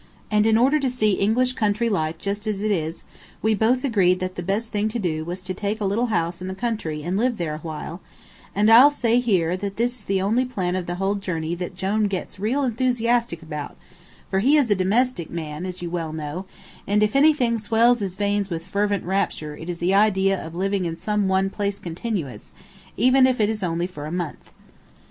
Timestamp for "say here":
8.89-9.55